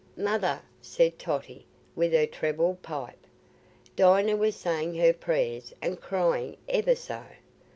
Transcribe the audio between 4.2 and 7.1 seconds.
was saying her prayers and crying ever